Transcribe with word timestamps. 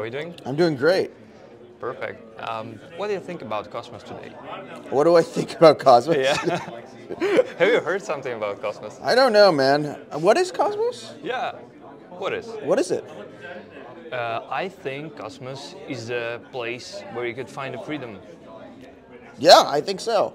are 0.00 0.04
you 0.04 0.10
doing? 0.10 0.34
I'm 0.44 0.56
doing 0.56 0.76
great. 0.76 1.10
Perfect. 1.80 2.40
Um, 2.40 2.78
what 2.96 3.08
do 3.08 3.14
you 3.14 3.20
think 3.20 3.42
about 3.42 3.70
Cosmos 3.70 4.02
today? 4.02 4.28
What 4.90 5.04
do 5.04 5.16
I 5.16 5.22
think 5.22 5.56
about 5.56 5.78
Cosmos? 5.78 6.16
Yeah. 6.16 6.36
Have 7.58 7.68
you 7.68 7.80
heard 7.80 8.02
something 8.02 8.32
about 8.32 8.62
Cosmos? 8.62 8.98
I 9.02 9.14
don't 9.14 9.32
know, 9.32 9.50
man. 9.52 9.96
What 10.12 10.38
is 10.38 10.52
Cosmos? 10.52 11.14
Yeah. 11.22 11.52
What 12.10 12.32
is? 12.32 12.46
What 12.62 12.78
is 12.78 12.90
it? 12.90 13.04
Uh, 14.12 14.46
I 14.48 14.68
think 14.68 15.16
Cosmos 15.16 15.74
is 15.88 16.10
a 16.10 16.40
place 16.52 17.02
where 17.12 17.26
you 17.26 17.34
could 17.34 17.48
find 17.48 17.74
the 17.74 17.78
freedom. 17.78 18.18
Yeah, 19.38 19.64
I 19.66 19.80
think 19.80 20.00
so. 20.00 20.34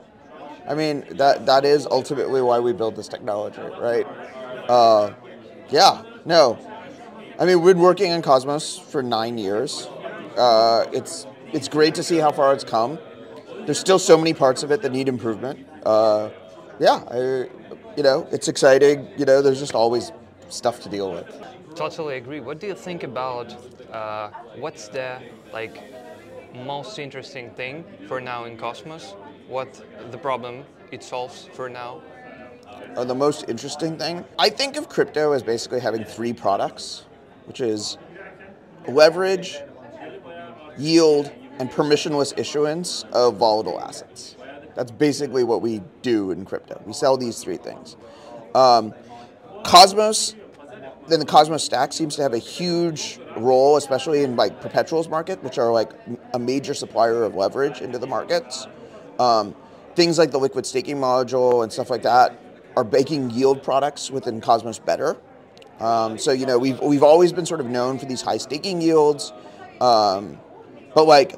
I 0.68 0.76
mean, 0.76 1.06
that 1.12 1.46
that 1.46 1.64
is 1.64 1.86
ultimately 1.86 2.42
why 2.42 2.60
we 2.60 2.74
build 2.74 2.96
this 2.96 3.08
technology, 3.08 3.62
right? 3.80 4.06
Uh, 4.68 5.14
yeah, 5.70 6.04
no. 6.26 6.58
I 7.40 7.46
mean, 7.46 7.62
we've 7.62 7.76
been 7.76 7.84
working 7.84 8.12
on 8.14 8.24
Cosmos 8.24 8.80
for 8.80 9.04
nine 9.04 9.38
years. 9.38 9.86
Uh, 10.36 10.86
it's 10.92 11.28
it's 11.54 11.68
great 11.68 11.94
to 11.96 12.04
see 12.04 12.18
how 12.18 12.32
far 12.32 12.52
it's 12.52 12.64
come. 12.64 12.98
There's 13.66 13.80
still 13.80 14.00
so 14.00 14.18
many 14.18 14.34
parts 14.34 14.64
of 14.64 14.72
it 14.72 14.82
that 14.82 14.92
need 14.92 15.08
improvement. 15.08 15.68
Uh, 15.86 16.32
yeah, 16.80 17.04
I, 17.12 17.18
you 17.96 18.04
know, 18.04 18.28
it's 18.32 18.48
exciting. 18.48 19.08
You 19.18 19.26
know, 19.26 19.44
there's 19.44 19.60
just 19.60 19.76
always 19.76 20.12
stuff 20.50 20.82
to 20.82 20.90
deal 20.90 21.12
with. 21.12 21.28
Totally 21.76 22.18
agree. 22.18 22.40
What 22.40 22.60
do 22.60 22.66
you 22.66 22.74
think 22.74 23.04
about 23.04 23.56
uh, 23.94 24.32
what's 24.58 24.88
the 24.88 25.20
like 25.54 25.84
most 26.66 26.98
interesting 26.98 27.52
thing 27.52 27.86
for 28.08 28.20
now 28.20 28.46
in 28.46 28.58
Cosmos? 28.58 29.14
What 29.48 29.80
the 30.10 30.18
problem 30.18 30.64
it 30.92 31.04
solves 31.04 31.50
for 31.54 31.70
now? 31.70 32.02
Uh, 32.96 33.04
the 33.04 33.14
most 33.14 33.46
interesting 33.48 33.96
thing, 33.98 34.26
I 34.40 34.50
think 34.50 34.76
of 34.76 34.90
crypto 34.90 35.34
as 35.34 35.44
basically 35.44 35.80
having 35.80 36.04
three 36.04 36.34
products, 36.34 37.04
which 37.48 37.62
is 37.62 37.98
leverage, 38.88 39.60
yield, 40.78 41.32
and 41.60 41.72
permissionless 41.72 42.38
issuance 42.38 43.04
of 43.12 43.38
volatile 43.38 43.80
assets. 43.80 44.36
That's 44.76 44.92
basically 44.92 45.44
what 45.44 45.62
we 45.62 45.82
do 46.04 46.32
in 46.32 46.46
crypto. 46.46 46.82
We 46.86 46.94
sell 46.94 47.18
these 47.18 47.42
three 47.44 47.58
things. 47.58 47.98
Um, 48.54 48.94
Cosmos 49.64 50.36
then 51.08 51.20
the 51.20 51.26
Cosmos 51.26 51.64
stack 51.64 51.94
seems 51.94 52.16
to 52.18 52.22
have 52.22 52.34
a 52.34 52.38
huge 52.38 53.20
role, 53.38 53.78
especially 53.78 54.24
in 54.24 54.36
like 54.36 54.60
perpetuals 54.62 55.08
market, 55.08 55.42
which 55.42 55.58
are 55.58 55.72
like 55.72 55.92
a 56.34 56.40
major 56.40 56.74
supplier 56.74 57.24
of 57.24 57.36
leverage 57.36 57.82
into 57.82 57.98
the 57.98 58.08
markets. 58.08 58.68
Um, 59.18 59.56
things 59.96 60.18
like 60.18 60.32
the 60.32 60.38
liquid 60.38 60.66
staking 60.66 60.98
module 60.98 61.64
and 61.64 61.72
stuff 61.72 61.90
like 61.90 62.04
that 62.04 62.38
are 62.76 62.84
making 62.84 63.32
yield 63.32 63.64
products 63.64 64.12
within 64.12 64.42
Cosmos 64.42 64.80
better. 64.80 65.18
Um, 65.80 66.18
so 66.18 66.32
you 66.32 66.46
know 66.46 66.58
we've 66.58 66.80
we've 66.80 67.04
always 67.04 67.32
been 67.34 67.46
sort 67.46 67.60
of 67.60 67.68
known 67.68 68.00
for 68.00 68.06
these 68.06 68.22
high 68.22 68.38
staking 68.38 68.82
yields, 68.82 69.32
um, 69.80 70.40
but 70.96 71.06
like 71.06 71.36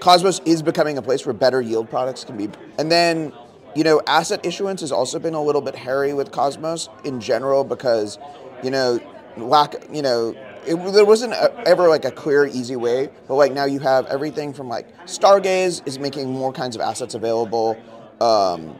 Cosmos 0.00 0.40
is 0.44 0.62
becoming 0.62 0.98
a 0.98 1.02
place 1.02 1.24
where 1.24 1.32
better 1.32 1.60
yield 1.60 1.88
products 1.88 2.24
can 2.24 2.36
be. 2.36 2.48
And 2.78 2.90
then 2.90 3.32
you 3.76 3.84
know 3.84 4.02
asset 4.06 4.44
issuance 4.44 4.80
has 4.80 4.90
also 4.90 5.18
been 5.18 5.34
a 5.34 5.42
little 5.42 5.62
bit 5.62 5.76
hairy 5.76 6.12
with 6.12 6.32
Cosmos 6.32 6.88
in 7.04 7.20
general 7.20 7.62
because 7.62 8.18
you 8.62 8.70
know, 8.70 9.00
lack, 9.36 9.74
you 9.92 10.02
know, 10.02 10.34
it, 10.66 10.76
there 10.92 11.04
wasn't 11.04 11.32
a, 11.32 11.52
ever 11.66 11.88
like 11.88 12.04
a 12.04 12.10
clear, 12.10 12.46
easy 12.46 12.76
way. 12.76 13.10
But 13.28 13.34
like 13.34 13.52
now 13.52 13.64
you 13.64 13.80
have 13.80 14.06
everything 14.06 14.52
from 14.52 14.68
like 14.68 14.88
Stargaze 15.06 15.86
is 15.86 15.98
making 15.98 16.32
more 16.32 16.52
kinds 16.52 16.76
of 16.76 16.82
assets 16.82 17.14
available, 17.14 17.76
um, 18.20 18.78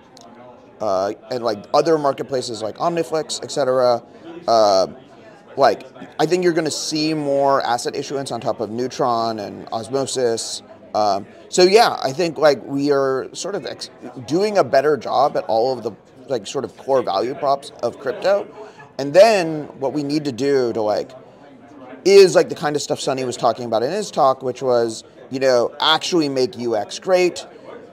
uh, 0.81 1.12
and 1.31 1.44
like 1.44 1.65
other 1.75 1.98
marketplaces 1.98 2.62
like 2.62 2.76
Omniflix, 2.76 3.42
etc. 3.42 4.03
Uh, 4.47 4.88
like 5.56 5.86
I 6.19 6.26
think 6.26 6.44
you're 6.44 6.53
going 6.53 6.64
to 6.64 6.70
see 6.70 7.14
more 7.14 7.62
asset 7.62 7.94
issuance 7.94 8.30
on 8.30 8.41
top 8.41 8.60
of 8.60 8.70
Neutron 8.70 9.38
and 9.38 9.69
Osmosis. 9.72 10.62
Um, 10.94 11.26
so 11.48 11.62
yeah, 11.62 11.97
I 12.03 12.12
think 12.12 12.38
like 12.38 12.64
we 12.64 12.91
are 12.92 13.28
sort 13.32 13.54
of 13.54 13.66
ex- 13.66 13.91
doing 14.26 14.58
a 14.58 14.64
better 14.64 14.97
job 14.97 15.36
at 15.36 15.44
all 15.44 15.76
of 15.76 15.82
the 15.82 15.92
like 16.28 16.47
sort 16.47 16.64
of 16.64 16.76
core 16.76 17.03
value 17.03 17.34
props 17.34 17.70
of 17.82 17.98
crypto. 17.98 18.47
And 18.98 19.12
then 19.14 19.64
what 19.80 19.92
we 19.92 20.03
need 20.03 20.25
to 20.26 20.32
do 20.32 20.72
to 20.72 20.82
like 20.82 21.10
is 22.04 22.34
like 22.34 22.48
the 22.48 22.54
kind 22.54 22.76
of 22.76 22.82
stuff 22.82 23.00
Sunny 23.00 23.24
was 23.24 23.36
talking 23.36 23.64
about 23.64 23.82
in 23.82 23.91
his 23.91 24.10
talk, 24.10 24.42
which 24.42 24.62
was 24.62 25.04
you 25.30 25.41
know 25.41 25.74
actually 25.80 26.28
make 26.28 26.59
UX 26.59 26.98
great, 26.98 27.47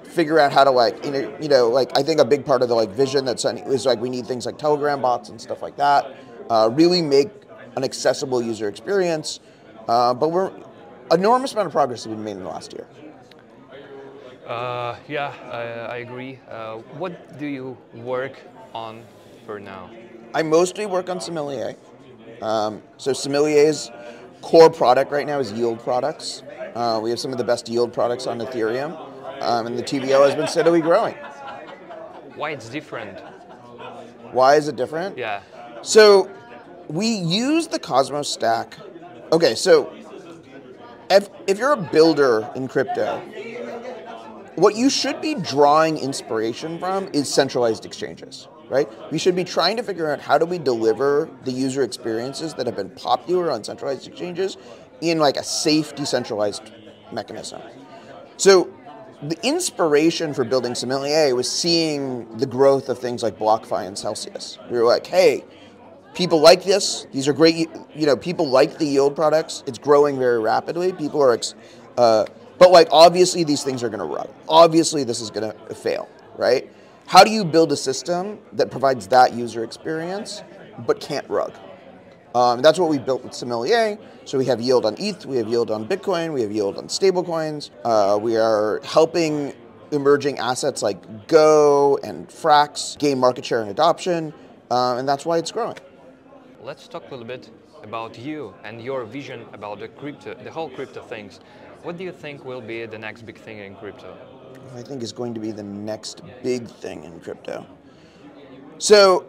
figure 0.03 0.39
out 0.39 0.51
how 0.51 0.63
to 0.63 0.71
like 0.71 1.03
you 1.05 1.11
know 1.11 1.37
you 1.41 1.47
know 1.47 1.69
like 1.69 1.97
I 1.97 2.03
think 2.03 2.19
a 2.19 2.25
big 2.25 2.45
part 2.45 2.61
of 2.61 2.69
the 2.69 2.75
like 2.75 2.89
vision 2.89 3.25
that 3.25 3.39
Sunny 3.39 3.61
is 3.61 3.85
like 3.85 3.99
we 3.99 4.09
need 4.09 4.25
things 4.25 4.45
like 4.45 4.57
Telegram 4.57 5.01
bots 5.01 5.29
and 5.29 5.39
stuff 5.39 5.61
like 5.61 5.77
that. 5.77 6.15
Uh, 6.49 6.69
really 6.73 7.01
make 7.01 7.29
an 7.75 7.83
accessible 7.83 8.41
user 8.41 8.67
experience, 8.67 9.39
uh, 9.87 10.13
but 10.13 10.31
we're 10.31 10.51
enormous 11.11 11.53
amount 11.53 11.67
of 11.67 11.71
progress 11.71 12.03
has 12.03 12.13
been 12.13 12.23
made 12.23 12.31
in 12.31 12.43
the 12.43 12.49
last 12.49 12.73
year. 12.73 12.87
Uh, 14.47 14.95
yeah, 15.07 15.33
I, 15.51 15.93
I 15.93 15.97
agree. 15.97 16.39
Uh, 16.49 16.77
what 16.97 17.37
do 17.37 17.45
you 17.45 17.77
work 17.93 18.41
on 18.73 19.03
for 19.45 19.59
now? 19.59 19.91
I 20.33 20.41
mostly 20.41 20.87
work 20.87 21.09
on 21.09 21.21
Sommelier. 21.21 21.75
Um, 22.41 22.81
so 22.97 23.13
Sommelier's 23.13 23.91
core 24.41 24.71
product 24.71 25.11
right 25.11 25.27
now 25.27 25.39
is 25.39 25.51
yield 25.51 25.79
products. 25.83 26.41
Uh, 26.73 26.99
we 27.01 27.11
have 27.11 27.19
some 27.19 27.31
of 27.31 27.37
the 27.37 27.43
best 27.43 27.69
yield 27.69 27.93
products 27.93 28.25
on 28.25 28.39
Ethereum, 28.39 28.97
um, 29.41 29.67
and 29.67 29.77
the 29.77 29.83
TVL 29.83 30.25
has 30.25 30.35
been 30.35 30.47
steadily 30.47 30.81
growing. 30.81 31.15
Why 32.35 32.51
it's 32.51 32.69
different? 32.69 33.19
Why 34.31 34.55
is 34.55 34.67
it 34.67 34.75
different? 34.75 35.17
Yeah. 35.17 35.41
So 35.81 36.29
we 36.89 37.07
use 37.07 37.67
the 37.67 37.79
Cosmos 37.79 38.27
stack. 38.27 38.77
Okay, 39.31 39.55
so 39.55 39.93
if, 41.09 41.29
if 41.47 41.57
you're 41.57 41.73
a 41.73 41.77
builder 41.77 42.49
in 42.55 42.67
crypto, 42.67 43.19
what 44.55 44.75
you 44.75 44.89
should 44.89 45.21
be 45.21 45.35
drawing 45.35 45.97
inspiration 45.97 46.77
from 46.79 47.07
is 47.13 47.33
centralized 47.33 47.85
exchanges 47.85 48.47
right? 48.69 48.87
We 49.11 49.17
should 49.17 49.35
be 49.35 49.43
trying 49.43 49.77
to 49.77 49.83
figure 49.83 50.09
out 50.11 50.21
how 50.21 50.37
do 50.37 50.45
we 50.45 50.57
deliver 50.57 51.29
the 51.43 51.51
user 51.51 51.83
experiences 51.83 52.53
that 52.53 52.65
have 52.67 52.75
been 52.75 52.91
popular 52.91 53.51
on 53.51 53.63
centralized 53.63 54.07
exchanges 54.07 54.57
in 55.01 55.19
like 55.19 55.37
a 55.37 55.43
safe, 55.43 55.95
decentralized 55.95 56.71
mechanism. 57.11 57.61
So 58.37 58.71
the 59.23 59.37
inspiration 59.45 60.33
for 60.33 60.43
building 60.43 60.75
Sommelier 60.75 61.35
was 61.35 61.51
seeing 61.51 62.37
the 62.37 62.45
growth 62.45 62.89
of 62.89 62.99
things 62.99 63.23
like 63.23 63.37
BlockFi 63.37 63.87
and 63.87 63.97
Celsius. 63.97 64.59
We 64.69 64.77
were 64.77 64.85
like, 64.85 65.05
hey, 65.07 65.43
people 66.13 66.39
like 66.39 66.63
this. 66.63 67.07
These 67.11 67.27
are 67.27 67.33
great. 67.33 67.69
You 67.95 68.05
know, 68.05 68.15
people 68.15 68.49
like 68.49 68.77
the 68.77 68.85
yield 68.85 69.15
products. 69.15 69.63
It's 69.67 69.77
growing 69.77 70.17
very 70.17 70.39
rapidly. 70.39 70.93
People 70.93 71.21
are, 71.21 71.39
uh, 71.97 72.25
but 72.57 72.71
like 72.71 72.87
obviously 72.91 73.43
these 73.43 73.63
things 73.63 73.83
are 73.83 73.89
going 73.89 73.99
to 73.99 74.05
run. 74.05 74.27
Obviously 74.47 75.03
this 75.03 75.21
is 75.21 75.29
going 75.31 75.51
to 75.51 75.75
fail, 75.75 76.09
right? 76.37 76.69
How 77.07 77.23
do 77.23 77.31
you 77.31 77.43
build 77.43 77.71
a 77.71 77.77
system 77.77 78.37
that 78.53 78.69
provides 78.69 79.07
that 79.07 79.33
user 79.33 79.63
experience 79.63 80.43
but 80.85 80.99
can't 80.99 81.27
rug? 81.29 81.53
Um, 82.35 82.61
that's 82.61 82.77
what 82.77 82.89
we 82.89 82.99
built 82.99 83.23
with 83.23 83.33
Sommelier. 83.33 83.97
So 84.25 84.37
we 84.37 84.45
have 84.45 84.61
yield 84.61 84.85
on 84.85 84.95
ETH, 84.99 85.25
we 85.25 85.37
have 85.37 85.47
yield 85.47 85.71
on 85.71 85.87
Bitcoin, 85.87 86.33
we 86.33 86.41
have 86.41 86.51
yield 86.51 86.77
on 86.77 86.85
stablecoins. 86.85 87.71
Uh, 87.83 88.19
we 88.21 88.37
are 88.37 88.79
helping 88.83 89.53
emerging 89.91 90.37
assets 90.37 90.83
like 90.83 91.27
GHO 91.27 91.97
and 92.03 92.27
Frax 92.29 92.97
gain 92.99 93.17
market 93.17 93.43
share 93.43 93.61
and 93.61 93.71
adoption, 93.71 94.31
uh, 94.69 94.97
and 94.97 95.09
that's 95.09 95.25
why 95.25 95.39
it's 95.39 95.51
growing. 95.51 95.77
Let's 96.61 96.89
talk 96.89 97.07
a 97.07 97.11
little 97.11 97.25
bit 97.25 97.49
about 97.83 98.19
you 98.19 98.53
and 98.65 98.81
your 98.81 99.05
vision 99.05 99.45
about 99.53 99.79
the 99.79 99.87
crypto, 99.87 100.33
the 100.33 100.51
whole 100.51 100.69
crypto 100.69 101.01
things. 101.01 101.39
What 101.83 101.97
do 101.97 102.03
you 102.03 102.11
think 102.11 102.43
will 102.43 102.59
be 102.59 102.85
the 102.85 102.97
next 102.97 103.25
big 103.25 103.37
thing 103.37 103.59
in 103.59 103.75
crypto? 103.75 104.17
I 104.75 104.81
think 104.81 105.01
is 105.01 105.13
going 105.13 105.33
to 105.33 105.39
be 105.39 105.51
the 105.51 105.63
next 105.63 106.21
big 106.43 106.67
thing 106.67 107.05
in 107.05 107.21
crypto. 107.21 107.65
So, 108.77 109.25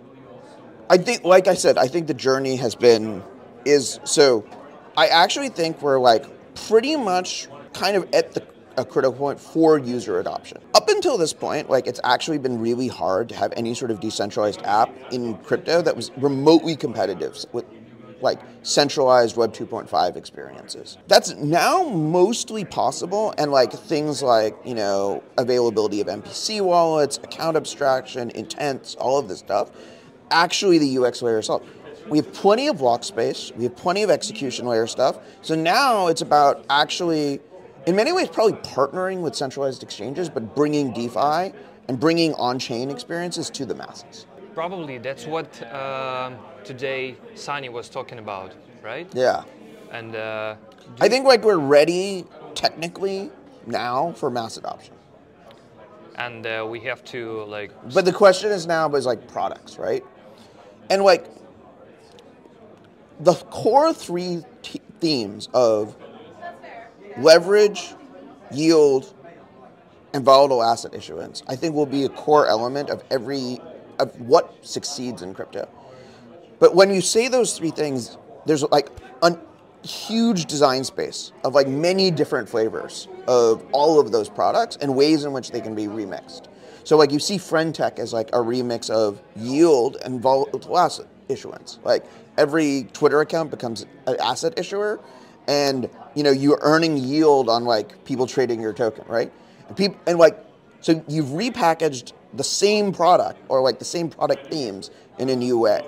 I 0.88 0.96
think, 0.98 1.22
like 1.22 1.46
I 1.46 1.54
said, 1.54 1.78
I 1.78 1.86
think 1.86 2.08
the 2.08 2.14
journey 2.14 2.56
has 2.56 2.74
been 2.74 3.22
is 3.64 4.00
so. 4.02 4.44
I 4.96 5.06
actually 5.06 5.50
think 5.50 5.80
we're 5.82 6.00
like 6.00 6.26
pretty 6.66 6.96
much 6.96 7.46
kind 7.72 7.96
of 7.96 8.08
at 8.12 8.34
the 8.34 8.44
a 8.76 8.84
critical 8.84 9.16
point 9.16 9.40
for 9.40 9.78
user 9.78 10.20
adoption. 10.20 10.58
Up 10.74 10.88
until 10.88 11.18
this 11.18 11.32
point, 11.32 11.68
like 11.70 11.86
it's 11.86 12.00
actually 12.04 12.38
been 12.38 12.60
really 12.60 12.88
hard 12.88 13.28
to 13.30 13.34
have 13.34 13.52
any 13.56 13.74
sort 13.74 13.90
of 13.90 14.00
decentralized 14.00 14.62
app 14.62 14.90
in 15.12 15.36
crypto 15.38 15.82
that 15.82 15.96
was 15.96 16.10
remotely 16.16 16.76
competitive 16.76 17.36
with 17.52 17.64
like 18.22 18.40
centralized 18.62 19.36
Web 19.36 19.52
2.5 19.52 20.16
experiences. 20.16 20.98
That's 21.08 21.34
now 21.36 21.84
mostly 21.84 22.64
possible, 22.64 23.34
and 23.38 23.50
like 23.50 23.72
things 23.72 24.22
like 24.22 24.56
you 24.64 24.74
know 24.74 25.22
availability 25.38 26.00
of 26.00 26.06
MPC 26.06 26.60
wallets, 26.60 27.18
account 27.18 27.56
abstraction, 27.56 28.30
intents, 28.30 28.94
all 28.96 29.18
of 29.18 29.28
this 29.28 29.38
stuff. 29.38 29.70
Actually, 30.30 30.78
the 30.78 30.98
UX 30.98 31.22
layer 31.22 31.38
itself. 31.38 31.62
We 32.08 32.18
have 32.18 32.32
plenty 32.32 32.66
of 32.66 32.78
block 32.78 33.04
space. 33.04 33.52
We 33.56 33.64
have 33.64 33.76
plenty 33.76 34.02
of 34.02 34.10
execution 34.10 34.66
layer 34.66 34.86
stuff. 34.86 35.18
So 35.42 35.54
now 35.54 36.08
it's 36.08 36.22
about 36.22 36.64
actually, 36.68 37.40
in 37.86 37.96
many 37.96 38.12
ways, 38.12 38.28
probably 38.28 38.54
partnering 38.60 39.20
with 39.22 39.34
centralized 39.34 39.82
exchanges, 39.82 40.28
but 40.28 40.54
bringing 40.54 40.92
DeFi 40.92 41.52
and 41.88 41.98
bringing 41.98 42.34
on-chain 42.34 42.90
experiences 42.90 43.50
to 43.50 43.64
the 43.64 43.74
masses. 43.74 44.26
Probably 44.54 44.98
that's 44.98 45.26
what 45.26 45.62
uh, 45.62 46.30
today 46.64 47.16
Sunny 47.34 47.68
was 47.68 47.88
talking 47.88 48.18
about, 48.18 48.52
right? 48.82 49.08
Yeah. 49.14 49.44
And 49.90 50.14
uh, 50.14 50.56
I 51.00 51.08
think 51.08 51.24
like 51.26 51.42
we're 51.44 51.56
ready 51.58 52.24
technically 52.54 53.30
now 53.66 54.12
for 54.12 54.30
mass 54.30 54.56
adoption. 54.56 54.94
and 56.16 56.46
uh, 56.46 56.66
we 56.68 56.80
have 56.80 57.02
to 57.04 57.44
like 57.44 57.70
But 57.94 58.04
the 58.04 58.12
question 58.12 58.50
is 58.50 58.66
now 58.66 58.92
is 58.94 59.06
like 59.06 59.26
products, 59.28 59.78
right? 59.78 60.04
And 60.90 61.02
like 61.02 61.26
the 63.20 63.34
core 63.34 63.92
three 63.94 64.44
t- 64.62 64.80
themes 65.00 65.48
of 65.54 65.96
leverage, 67.18 67.94
yield, 68.52 69.14
and 70.12 70.24
volatile 70.24 70.62
asset 70.62 70.94
issuance, 70.94 71.42
I 71.46 71.56
think 71.56 71.74
will 71.74 71.86
be 71.86 72.04
a 72.04 72.08
core 72.08 72.46
element 72.46 72.90
of 72.90 73.04
every 73.10 73.60
of 73.98 74.18
what 74.20 74.54
succeeds 74.62 75.22
in 75.22 75.34
crypto. 75.34 75.68
But 76.58 76.74
when 76.74 76.92
you 76.92 77.00
say 77.00 77.28
those 77.28 77.56
three 77.56 77.70
things, 77.70 78.16
there's 78.46 78.62
like 78.70 78.88
a 79.22 79.36
huge 79.82 80.46
design 80.46 80.84
space 80.84 81.32
of 81.44 81.54
like 81.54 81.68
many 81.68 82.10
different 82.10 82.48
flavors 82.48 83.08
of 83.26 83.64
all 83.72 84.00
of 84.00 84.12
those 84.12 84.28
products 84.28 84.76
and 84.76 84.94
ways 84.94 85.24
in 85.24 85.32
which 85.32 85.50
they 85.50 85.60
can 85.60 85.74
be 85.74 85.86
remixed. 85.86 86.46
So 86.84 86.96
like 86.96 87.12
you 87.12 87.18
see 87.18 87.36
Friendtech 87.36 87.98
as 87.98 88.12
like 88.12 88.28
a 88.30 88.38
remix 88.38 88.90
of 88.90 89.22
yield 89.36 89.96
and 90.04 90.20
volatile 90.20 90.78
asset 90.78 91.06
issuance. 91.28 91.78
Like 91.84 92.04
every 92.36 92.88
Twitter 92.92 93.20
account 93.20 93.50
becomes 93.50 93.86
an 94.06 94.16
asset 94.20 94.58
issuer, 94.58 95.00
and 95.50 95.90
you 96.14 96.22
know 96.22 96.30
you're 96.30 96.60
earning 96.62 96.96
yield 96.96 97.48
on 97.48 97.64
like 97.64 98.04
people 98.04 98.26
trading 98.26 98.60
your 98.60 98.72
token, 98.72 99.04
right? 99.08 99.32
And 99.66 99.76
people 99.76 100.00
and 100.06 100.16
like 100.16 100.38
so 100.80 101.04
you've 101.08 101.26
repackaged 101.26 102.12
the 102.34 102.44
same 102.44 102.92
product 102.92 103.40
or 103.48 103.60
like 103.60 103.80
the 103.80 103.84
same 103.84 104.08
product 104.08 104.46
themes 104.46 104.90
in 105.18 105.28
a 105.28 105.36
new 105.36 105.58
way. 105.58 105.82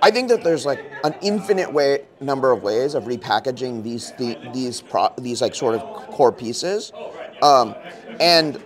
I 0.00 0.10
think 0.12 0.28
that 0.28 0.44
there's 0.44 0.64
like 0.64 0.80
an 1.02 1.14
infinite 1.22 1.72
way 1.72 2.04
number 2.20 2.52
of 2.52 2.62
ways 2.62 2.94
of 2.94 3.04
repackaging 3.04 3.82
these 3.82 4.12
the, 4.12 4.38
these 4.52 4.80
pro, 4.80 5.12
these 5.18 5.42
like 5.42 5.56
sort 5.56 5.74
of 5.74 5.82
core 6.12 6.32
pieces, 6.32 6.92
um, 7.42 7.74
and 8.20 8.62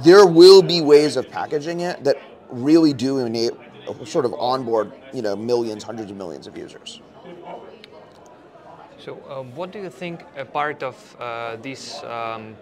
there 0.00 0.26
will 0.26 0.60
be 0.60 0.82
ways 0.82 1.16
of 1.16 1.30
packaging 1.30 1.80
it 1.80 2.04
that 2.04 2.18
really 2.50 2.92
do 2.92 3.18
enable 3.18 3.56
sort 4.04 4.26
of 4.26 4.34
onboard 4.34 4.92
you 5.14 5.22
know 5.22 5.34
millions, 5.34 5.82
hundreds 5.82 6.10
of 6.10 6.18
millions 6.18 6.46
of 6.46 6.58
users. 6.58 7.00
So, 9.08 9.14
uh, 9.26 9.42
what 9.56 9.72
do 9.72 9.78
you 9.78 9.88
think 9.88 10.20
a 10.36 10.44
part 10.44 10.82
of 10.82 11.16
uh, 11.18 11.56
these 11.62 12.04
um, 12.04 12.54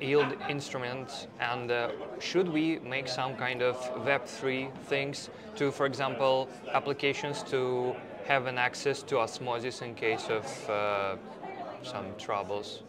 yield 0.00 0.34
instruments 0.48 1.28
and 1.38 1.70
uh, 1.70 1.90
should 2.18 2.48
we 2.48 2.80
make 2.80 3.06
some 3.06 3.36
kind 3.36 3.62
of 3.62 3.76
Web3 4.04 4.74
things 4.86 5.30
to, 5.54 5.70
for 5.70 5.86
example, 5.86 6.48
applications 6.72 7.44
to 7.44 7.94
have 8.24 8.46
an 8.46 8.58
access 8.58 9.00
to 9.04 9.20
osmosis 9.20 9.80
in 9.80 9.94
case 9.94 10.26
of 10.28 10.44
uh, 10.68 11.14
some 11.84 12.06
troubles? 12.18 12.82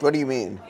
What 0.00 0.12
do 0.12 0.18
you 0.18 0.26
mean? 0.26 0.60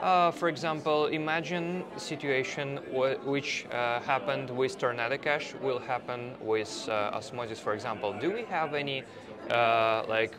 Uh, 0.00 0.30
for 0.30 0.48
example, 0.48 1.08
imagine 1.08 1.84
situation 1.98 2.78
which 3.24 3.66
uh, 3.70 4.00
happened 4.00 4.48
with 4.48 4.78
Tornado 4.78 5.18
Cash 5.18 5.52
will 5.60 5.78
happen 5.78 6.32
with 6.40 6.88
uh, 6.88 7.10
Osmosis, 7.12 7.60
for 7.60 7.74
example. 7.74 8.14
Do 8.18 8.32
we 8.32 8.44
have 8.46 8.72
any 8.72 9.04
uh, 9.50 10.04
like 10.08 10.34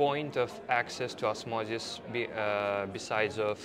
point 0.00 0.38
of 0.38 0.50
access 0.70 1.12
to 1.12 1.26
Osmosis 1.26 2.00
be, 2.10 2.26
uh, 2.34 2.86
besides 2.86 3.38
of? 3.38 3.56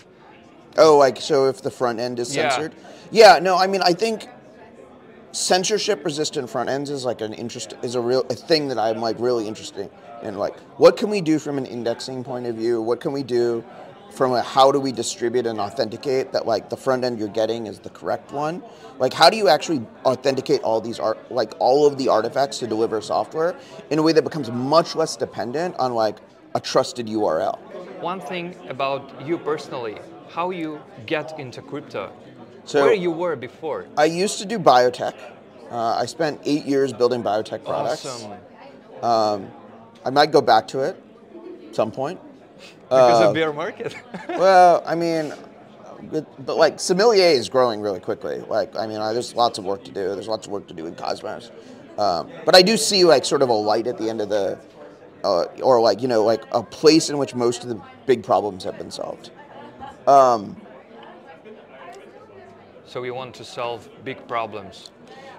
Oh, 0.77 0.97
like 0.97 1.21
so 1.21 1.47
if 1.47 1.61
the 1.61 1.71
front 1.71 1.97
end 2.01 2.19
is 2.19 2.35
Yeah. 2.35 2.49
censored? 2.49 2.73
Yeah. 3.09 3.39
no, 3.39 3.55
I 3.55 3.67
mean 3.67 3.81
I 3.81 3.93
think 3.93 4.27
censorship 5.31 6.03
resistant 6.03 6.49
front 6.49 6.69
ends 6.69 6.89
is 6.89 7.05
like 7.05 7.21
an 7.21 7.33
interest 7.33 7.75
is 7.83 7.95
a 7.95 8.01
real 8.01 8.23
a 8.29 8.35
thing 8.35 8.67
that 8.67 8.77
I'm 8.77 8.99
like 9.07 9.17
really 9.17 9.47
interested 9.47 9.89
in. 10.23 10.37
Like, 10.37 10.59
what 10.77 10.97
can 10.97 11.09
we 11.09 11.21
do 11.21 11.39
from 11.39 11.57
an 11.57 11.65
indexing 11.65 12.25
point 12.25 12.45
of 12.47 12.55
view? 12.55 12.81
What 12.81 12.99
can 12.99 13.13
we 13.13 13.23
do 13.23 13.63
from 14.15 14.33
a 14.33 14.41
how 14.41 14.71
do 14.71 14.79
we 14.79 14.91
distribute 14.91 15.45
and 15.45 15.59
authenticate 15.59 16.31
that 16.31 16.45
like 16.45 16.69
the 16.69 16.77
front 16.77 17.03
end 17.03 17.19
you're 17.19 17.27
getting 17.27 17.67
is 17.67 17.79
the 17.79 17.89
correct 17.89 18.31
one? 18.31 18.63
Like, 18.97 19.13
how 19.13 19.29
do 19.29 19.37
you 19.37 19.49
actually 19.49 19.85
authenticate 20.05 20.61
all 20.61 20.79
these 20.79 20.99
art 20.99 21.17
like 21.31 21.53
all 21.59 21.85
of 21.85 21.97
the 21.97 22.07
artifacts 22.07 22.59
to 22.59 22.67
deliver 22.67 23.01
software 23.01 23.55
in 23.89 23.99
a 23.99 24.01
way 24.01 24.13
that 24.13 24.23
becomes 24.23 24.49
much 24.51 24.95
less 24.95 25.15
dependent 25.15 25.75
on 25.77 25.93
like 25.93 26.17
a 26.55 26.59
trusted 26.59 27.07
URL? 27.07 27.59
One 27.99 28.21
thing 28.21 28.55
about 28.69 29.25
you 29.25 29.37
personally, 29.37 29.97
how 30.29 30.51
you 30.51 30.79
get 31.05 31.37
into 31.39 31.61
crypto, 31.61 32.11
So- 32.63 32.83
where 32.85 32.93
you 32.93 33.11
were 33.11 33.35
before. 33.35 33.85
I 33.97 34.05
used 34.05 34.39
to 34.39 34.45
do 34.45 34.57
biotech. 34.59 35.13
Uh, 35.71 35.95
I 36.03 36.05
spent 36.05 36.41
eight 36.45 36.65
years 36.65 36.93
building 36.93 37.23
biotech 37.23 37.65
products. 37.65 38.05
Awesome. 38.05 39.51
I 40.05 40.11
might 40.11 40.31
go 40.31 40.39
back 40.39 40.67
to 40.69 40.81
it 40.81 41.01
some 41.75 41.91
point. 41.91 42.19
Because 42.83 43.21
Uh, 43.21 43.27
of 43.29 43.33
bear 43.33 43.53
market. 43.53 43.95
Well, 44.29 44.83
I 44.85 44.95
mean, 44.95 45.33
but, 46.11 46.45
but 46.45 46.57
like 46.57 46.79
Sommelier 46.79 47.29
is 47.29 47.49
growing 47.49 47.81
really 47.81 47.99
quickly. 47.99 48.39
Like, 48.39 48.75
I 48.77 48.87
mean, 48.87 48.97
I, 48.97 49.13
there's 49.13 49.35
lots 49.35 49.57
of 49.57 49.65
work 49.65 49.83
to 49.85 49.91
do. 49.91 50.13
There's 50.13 50.27
lots 50.27 50.45
of 50.45 50.51
work 50.51 50.67
to 50.67 50.73
do 50.73 50.85
in 50.85 50.95
Cosmos. 50.95 51.51
Um, 51.97 52.29
but 52.45 52.55
I 52.55 52.61
do 52.61 52.75
see 52.77 53.05
like 53.05 53.25
sort 53.25 53.41
of 53.41 53.49
a 53.49 53.53
light 53.53 53.87
at 53.87 53.97
the 53.97 54.09
end 54.09 54.21
of 54.21 54.29
the, 54.29 54.59
uh, 55.23 55.45
or 55.61 55.79
like 55.79 56.01
you 56.01 56.07
know 56.07 56.23
like 56.23 56.43
a 56.51 56.61
place 56.61 57.09
in 57.09 57.17
which 57.17 57.33
most 57.33 57.63
of 57.63 57.69
the 57.69 57.81
big 58.05 58.23
problems 58.23 58.63
have 58.63 58.77
been 58.77 58.91
solved. 58.91 59.31
so 62.85 63.01
we 63.01 63.11
want 63.11 63.33
to 63.35 63.43
solve 63.43 63.89
big 64.03 64.27
problems. 64.27 64.91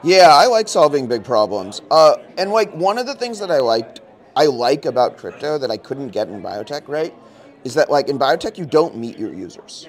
Yeah, 0.03 0.29
I 0.33 0.47
like 0.47 0.69
solving 0.69 1.07
big 1.07 1.25
problems. 1.25 1.83
Uh, 1.91 2.17
and 2.39 2.51
like 2.51 2.73
one 2.75 2.99
of 2.99 3.07
the 3.07 3.15
things 3.15 3.39
that 3.39 3.51
I 3.51 3.59
liked, 3.59 4.01
I 4.37 4.47
like 4.47 4.85
about 4.85 5.17
crypto 5.17 5.59
that 5.59 5.71
I 5.71 5.79
couldn't 5.79 6.09
get 6.09 6.29
in 6.29 6.43
biotech, 6.43 6.87
right, 6.87 7.15
is 7.65 7.75
that 7.75 7.91
like 7.91 8.09
in 8.09 8.19
biotech 8.19 8.59
you 8.59 8.67
don't 8.67 8.97
meet 8.97 9.19
your 9.19 9.33
users. 9.33 9.89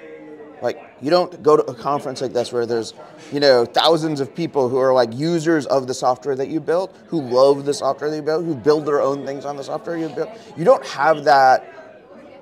Like 0.61 0.79
you 1.01 1.11
don't 1.11 1.43
go 1.43 1.57
to 1.57 1.63
a 1.65 1.75
conference 1.75 2.21
like 2.21 2.33
this 2.33 2.51
where 2.51 2.65
there's, 2.65 2.93
you 3.31 3.39
know, 3.39 3.65
thousands 3.65 4.19
of 4.19 4.33
people 4.33 4.69
who 4.69 4.77
are 4.77 4.93
like 4.93 5.13
users 5.13 5.67
of 5.67 5.85
the 5.85 5.93
software 5.93 6.35
that 6.35 6.47
you 6.47 6.59
built, 6.59 6.95
who 7.07 7.21
love 7.21 7.65
the 7.65 7.73
software 7.73 8.09
that 8.09 8.15
you 8.15 8.21
built, 8.23 8.43
who 8.45 8.55
build 8.55 8.85
their 8.85 9.01
own 9.01 9.25
things 9.25 9.45
on 9.45 9.55
the 9.55 9.63
software 9.63 9.97
you 9.97 10.09
built. 10.09 10.29
You 10.55 10.63
don't 10.63 10.85
have 10.87 11.25
that 11.25 11.73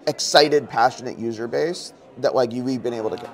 excited, 0.08 0.70
passionate 0.70 1.18
user 1.18 1.48
base 1.48 1.92
that 2.20 2.36
like 2.36 2.54
you, 2.54 2.64
we've 2.64 2.84
been 2.84 2.94
able 2.94 3.10
to 3.10 3.18
get. 3.18 3.30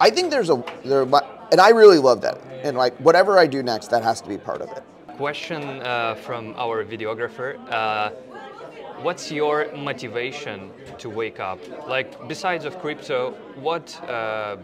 I 0.00 0.10
think 0.10 0.30
there's 0.30 0.50
a 0.50 0.62
there, 0.84 1.02
and 1.02 1.60
I 1.60 1.70
really 1.70 1.98
love 1.98 2.20
that. 2.22 2.38
And 2.62 2.76
like 2.76 2.94
whatever 2.98 3.38
I 3.38 3.46
do 3.46 3.62
next, 3.62 3.88
that 3.88 4.02
has 4.02 4.20
to 4.20 4.28
be 4.28 4.36
part 4.36 4.60
of 4.60 4.70
it. 4.76 4.82
Question 5.16 5.62
uh, 5.80 6.14
from 6.14 6.54
our 6.58 6.84
videographer. 6.84 7.56
Uh, 7.70 8.10
what's 9.00 9.30
your 9.32 9.72
motivation 9.74 10.70
to 10.98 11.08
wake 11.08 11.40
up? 11.40 11.58
Like, 11.88 12.28
besides 12.28 12.64
of 12.66 12.78
crypto, 12.80 13.32
what? 13.56 13.98
Uh, 14.08 14.56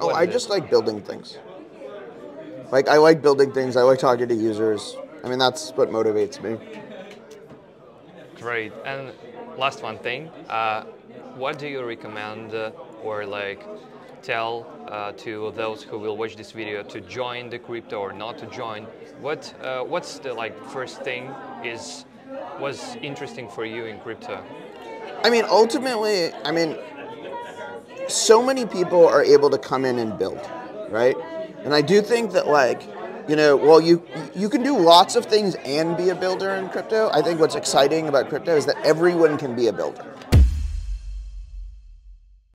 Oh, 0.00 0.10
I 0.10 0.22
is 0.22 0.28
it? 0.28 0.32
just 0.32 0.48
like 0.48 0.70
building 0.70 1.00
things. 1.00 1.38
Like 2.70 2.86
I 2.86 2.98
like 2.98 3.20
building 3.20 3.50
things. 3.50 3.76
I 3.76 3.82
like 3.82 3.98
talking 3.98 4.28
to 4.28 4.34
users. 4.34 4.96
I 5.24 5.28
mean, 5.28 5.40
that's 5.40 5.72
what 5.72 5.90
motivates 5.90 6.40
me. 6.40 6.56
Great. 8.38 8.72
And 8.84 9.10
last 9.56 9.82
one 9.82 9.98
thing, 9.98 10.28
uh, 10.48 10.84
what 11.34 11.58
do 11.58 11.66
you 11.66 11.82
recommend 11.82 12.54
uh, 12.54 12.70
or 13.02 13.26
like 13.26 13.60
tell 14.22 14.68
uh, 14.90 15.12
to 15.12 15.52
those 15.54 15.82
who 15.82 15.98
will 15.98 16.16
watch 16.16 16.36
this 16.36 16.52
video 16.52 16.82
to 16.82 17.00
join 17.00 17.50
the 17.50 17.58
crypto 17.58 17.98
or 18.00 18.12
not 18.12 18.38
to 18.38 18.46
join? 18.46 18.84
What 19.20 19.52
uh, 19.62 19.82
what's 19.82 20.18
the 20.18 20.32
like 20.32 20.54
first 20.70 21.02
thing 21.02 21.30
is 21.64 22.04
was 22.58 22.96
interesting 23.02 23.48
for 23.48 23.64
you 23.64 23.86
in 23.86 23.98
crypto? 24.00 24.42
I 25.24 25.30
mean, 25.30 25.44
ultimately, 25.48 26.32
I 26.44 26.52
mean, 26.52 26.76
so 28.08 28.42
many 28.42 28.66
people 28.66 29.06
are 29.06 29.22
able 29.22 29.50
to 29.50 29.58
come 29.58 29.84
in 29.84 29.98
and 29.98 30.18
build, 30.18 30.40
right? 30.90 31.16
And 31.64 31.74
I 31.74 31.82
do 31.82 32.00
think 32.00 32.32
that 32.32 32.46
like, 32.46 32.82
you 33.28 33.36
know, 33.36 33.56
well, 33.56 33.80
you 33.80 34.02
you 34.34 34.48
can 34.48 34.62
do 34.62 34.78
lots 34.78 35.16
of 35.16 35.26
things 35.26 35.54
and 35.64 35.96
be 35.96 36.10
a 36.10 36.14
builder 36.14 36.50
in 36.50 36.68
crypto. 36.68 37.10
I 37.12 37.20
think 37.22 37.40
what's 37.40 37.56
exciting 37.56 38.08
about 38.08 38.28
crypto 38.28 38.56
is 38.56 38.64
that 38.66 38.76
everyone 38.84 39.36
can 39.36 39.54
be 39.54 39.66
a 39.66 39.72
builder. 39.72 40.04